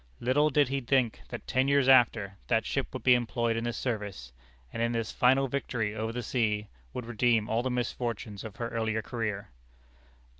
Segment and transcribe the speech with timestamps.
[0.19, 3.77] Little did he think that ten years after, that ship would be employed in this
[3.77, 4.33] service;
[4.73, 8.69] and in this final victory over the sea, would redeem all the misfortunes of her
[8.69, 9.51] earlier career.